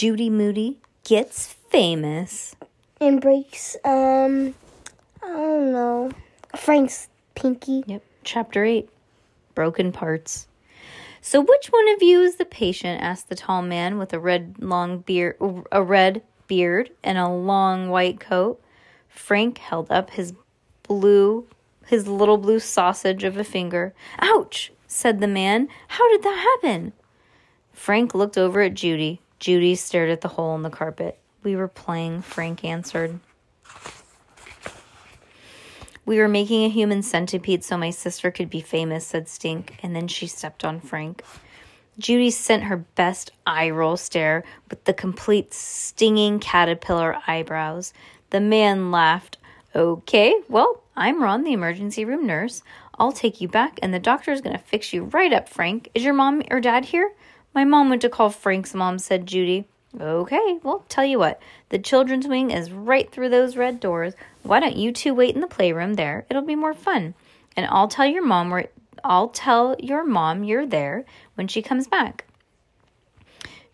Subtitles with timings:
[0.00, 2.56] Judy Moody gets famous.
[3.02, 4.54] And breaks, um,
[5.22, 6.10] I don't know,
[6.56, 7.84] Frank's pinky.
[7.86, 8.02] Yep.
[8.24, 8.88] Chapter 8
[9.54, 10.48] Broken Parts.
[11.20, 13.02] So, which one of you is the patient?
[13.02, 15.36] asked the tall man with a red long beard,
[15.70, 18.58] a red beard and a long white coat.
[19.06, 20.32] Frank held up his
[20.82, 21.46] blue,
[21.84, 23.92] his little blue sausage of a finger.
[24.18, 24.72] Ouch!
[24.86, 25.68] said the man.
[25.88, 26.94] How did that happen?
[27.74, 29.20] Frank looked over at Judy.
[29.40, 31.18] Judy stared at the hole in the carpet.
[31.42, 33.18] We were playing, Frank answered.
[36.04, 39.96] We were making a human centipede so my sister could be famous, said Stink, and
[39.96, 41.24] then she stepped on Frank.
[41.98, 47.92] Judy sent her best eye roll stare with the complete stinging caterpillar eyebrows.
[48.30, 49.38] The man laughed.
[49.74, 52.62] Okay, well, I'm Ron, the emergency room nurse.
[52.98, 55.88] I'll take you back, and the doctor is going to fix you right up, Frank.
[55.94, 57.12] Is your mom or dad here?
[57.52, 59.66] My mom went to call Frank's mom, said Judy.
[59.98, 64.14] Okay, well, tell you what, the children's wing is right through those red doors.
[64.44, 66.26] Why don't you two wait in the playroom there?
[66.30, 67.14] It'll be more fun.
[67.56, 68.68] And I'll tell your mom where
[69.02, 72.24] I'll tell your mom you're there when she comes back.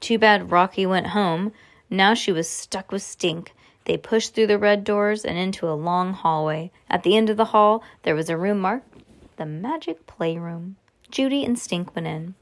[0.00, 1.52] Too bad Rocky went home.
[1.90, 3.52] Now she was stuck with Stink.
[3.84, 6.70] They pushed through the red doors and into a long hallway.
[6.88, 8.88] At the end of the hall, there was a room marked
[9.36, 10.76] the Magic Playroom.
[11.10, 12.34] Judy and Stink went in.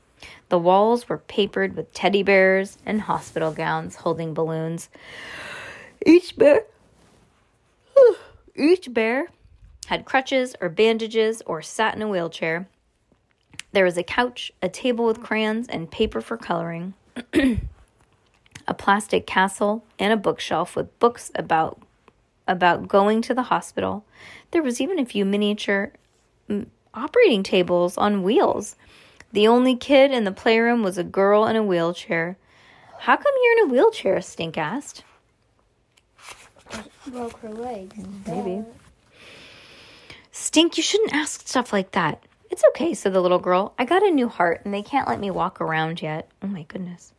[0.48, 4.88] The walls were papered with teddy bears and hospital gowns holding balloons.
[6.04, 6.64] Each bear
[8.56, 9.28] each bear
[9.86, 12.68] had crutches or bandages or sat in a wheelchair.
[13.72, 16.94] There was a couch, a table with crayons and paper for coloring,
[17.34, 21.80] a plastic castle, and a bookshelf with books about
[22.46, 24.04] about going to the hospital.
[24.50, 25.92] There was even a few miniature
[26.48, 28.76] mm, operating tables on wheels.
[29.34, 32.38] The only kid in the playroom was a girl in a wheelchair.
[33.00, 34.20] How come you're in a wheelchair?
[34.20, 35.02] Stink asked.
[37.08, 37.96] Broke her legs.
[38.28, 38.62] Maybe.
[40.30, 42.22] Stink, you shouldn't ask stuff like that.
[42.48, 43.74] It's okay, said the little girl.
[43.76, 46.30] I got a new heart and they can't let me walk around yet.
[46.40, 47.12] Oh my goodness.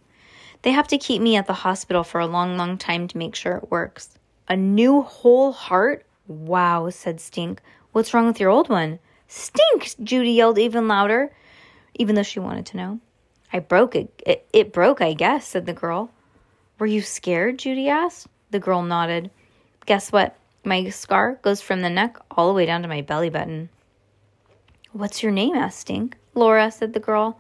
[0.61, 3.35] They have to keep me at the hospital for a long, long time to make
[3.35, 4.17] sure it works.
[4.47, 6.05] A new whole heart?
[6.29, 7.61] Wow, said Stink.
[7.91, 8.99] What's wrong with your old one?
[9.27, 9.95] Stink!
[10.01, 11.33] Judy yelled even louder,
[11.95, 12.99] even though she wanted to know.
[13.51, 14.21] I broke it.
[14.25, 16.11] It, it broke, I guess, said the girl.
[16.79, 17.59] Were you scared?
[17.59, 18.27] Judy asked.
[18.51, 19.31] The girl nodded.
[19.85, 20.35] Guess what?
[20.63, 23.69] My scar goes from the neck all the way down to my belly button.
[24.91, 25.55] What's your name?
[25.55, 26.17] asked Stink.
[26.33, 27.39] Laura, said the girl.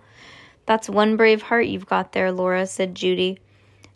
[0.65, 3.39] That's one brave heart you've got there, Laura, said Judy.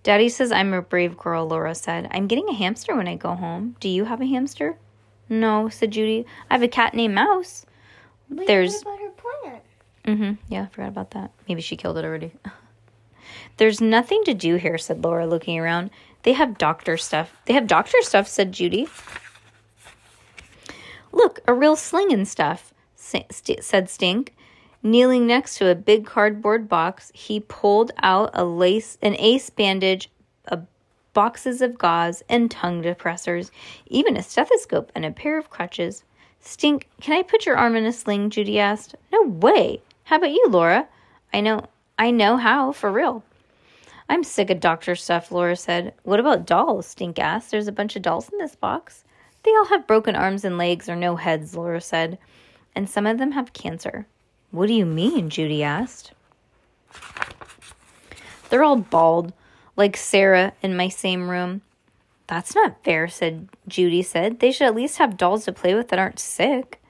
[0.04, 2.08] Daddy says I'm a brave girl, Laura said.
[2.12, 3.76] I'm getting a hamster when I go home.
[3.80, 4.78] Do you have a hamster?
[5.28, 6.26] No, said Judy.
[6.50, 7.66] I have a cat named Mouse.
[8.30, 9.10] Wait, There's- what about her
[9.44, 9.64] plant?
[10.06, 10.34] Mm-hmm.
[10.48, 11.32] Yeah, I forgot about that.
[11.48, 12.32] Maybe she killed it already.
[13.58, 15.92] There's nothing to do here, said Laura, looking around.
[16.24, 17.36] They have doctor stuff.
[17.46, 18.88] They have doctor stuff, said Judy.
[21.12, 24.36] Look, a real sling and stuff, said Stink.
[24.82, 30.10] Kneeling next to a big cardboard box, he pulled out a lace, an ace bandage,
[30.46, 30.60] a
[31.14, 33.52] boxes of gauze and tongue depressors,
[33.88, 36.04] even a stethoscope and a pair of crutches.
[36.40, 38.30] Stink, can I put your arm in a sling?
[38.30, 38.96] Judy asked.
[39.12, 39.82] No way.
[40.10, 40.88] How about you, Laura?
[41.32, 41.68] I know,
[42.00, 43.24] I know how, for real.
[44.10, 45.94] I'm sick of doctor stuff, Laura said.
[46.02, 46.88] What about dolls?
[46.88, 47.52] Stink asked.
[47.52, 49.04] There's a bunch of dolls in this box.
[49.44, 52.18] They all have broken arms and legs or no heads, Laura said.
[52.76, 54.08] And some of them have cancer.
[54.50, 55.30] What do you mean?
[55.30, 56.14] Judy asked.
[58.50, 59.32] They're all bald,
[59.76, 61.62] like Sarah in my same room.
[62.26, 64.40] That's not fair, said Judy said.
[64.40, 66.82] They should at least have dolls to play with that aren't sick.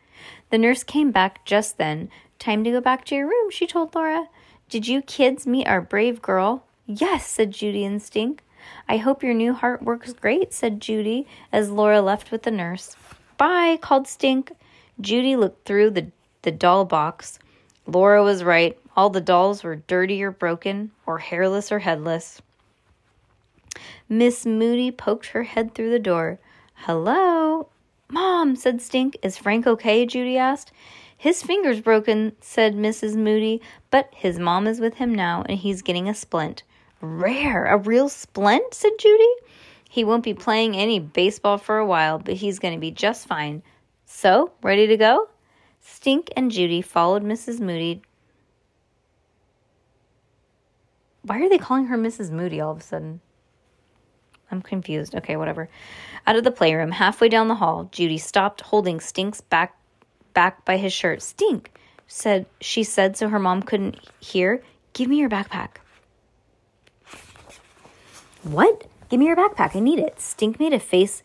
[0.51, 2.09] The nurse came back just then.
[2.39, 4.29] Time to go back to your room, she told Laura.
[4.69, 6.63] Did you kids meet our brave girl?
[6.85, 8.43] Yes, said Judy and Stink.
[8.87, 12.95] I hope your new heart works great, said Judy as Laura left with the nurse.
[13.37, 14.53] Bye, called Stink.
[15.01, 16.07] Judy looked through the,
[16.43, 17.39] the doll box.
[17.85, 18.77] Laura was right.
[18.95, 22.41] All the dolls were dirty or broken, or hairless or headless.
[24.07, 26.39] Miss Moody poked her head through the door.
[26.73, 27.67] Hello?
[28.09, 29.17] Mom, said Stink.
[29.21, 30.05] Is Frank okay?
[30.05, 30.71] Judy asked.
[31.19, 33.17] His finger's broken, said Mrs.
[33.17, 33.61] Moody,
[33.91, 36.63] but his mom is with him now and he's getting a splint.
[37.01, 37.65] Rare.
[37.65, 39.27] A real splint, said Judy.
[39.89, 43.27] He won't be playing any baseball for a while, but he's going to be just
[43.27, 43.63] fine.
[44.05, 45.27] So, ready to go?
[45.81, 47.59] Stink and Judy followed Mrs.
[47.59, 48.01] Moody.
[51.23, 52.31] Why are they calling her Mrs.
[52.31, 53.19] Moody all of a sudden?
[54.49, 55.15] I'm confused.
[55.15, 55.67] Okay, whatever.
[56.25, 59.75] Out of the playroom, halfway down the hall, Judy stopped, holding Stink's back
[60.39, 61.21] back by his shirt.
[61.21, 61.69] Stink,
[62.07, 64.63] said she said so her mom couldn't hear.
[64.93, 65.71] Give me your backpack.
[68.43, 68.87] What?
[69.09, 69.75] Give me your backpack.
[69.75, 70.21] I need it.
[70.21, 71.23] Stink made a face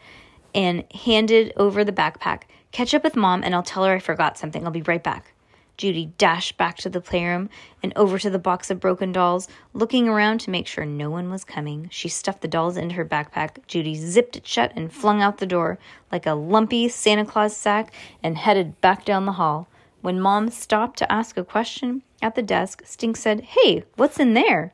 [0.53, 2.43] and handed over the backpack.
[2.73, 4.65] Catch up with mom and I'll tell her I forgot something.
[4.65, 5.34] I'll be right back.
[5.77, 7.51] Judy dashed back to the playroom
[7.83, 11.31] and over to the box of broken dolls, looking around to make sure no one
[11.31, 11.89] was coming.
[11.91, 13.67] She stuffed the dolls into her backpack.
[13.67, 15.79] Judy zipped it shut and flung out the door
[16.13, 17.93] like a lumpy Santa Claus sack
[18.23, 19.69] and headed back down the hall.
[20.01, 24.35] When Mom stopped to ask a question at the desk, Stink said, Hey, what's in
[24.35, 24.73] there?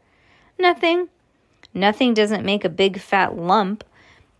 [0.59, 1.09] Nothing.
[1.73, 3.85] Nothing doesn't make a big fat lump.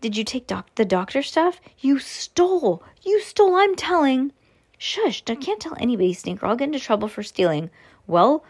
[0.01, 1.61] Did you take doc- the doctor stuff?
[1.79, 2.83] You stole.
[3.03, 4.33] You stole, I'm telling.
[4.81, 6.47] Shush, I can't tell anybody, Stinker.
[6.47, 7.69] I'll get into trouble for stealing.
[8.07, 8.43] Well,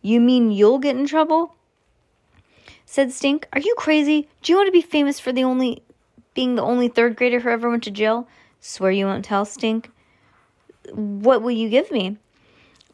[0.00, 1.56] you mean you'll get in trouble?
[2.86, 3.46] Said Stink.
[3.52, 4.26] Are you crazy?
[4.40, 5.82] Do you want to be famous for the only
[6.32, 8.26] being the only third grader who ever went to jail?
[8.60, 9.90] Swear you won't tell, Stink.
[10.90, 12.16] What will you give me?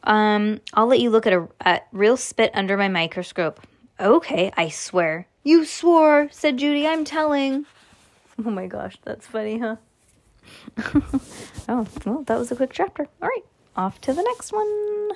[0.02, 3.60] Um, I'll let you look at a at real spit under my microscope.
[4.00, 5.28] Okay, I swear.
[5.44, 6.88] You swore, said Judy.
[6.88, 7.66] I'm telling.
[8.44, 9.76] Oh my gosh, that's funny, huh?
[11.68, 13.08] oh, well, that was a quick chapter.
[13.22, 13.44] All right,
[13.76, 15.10] off to the next one.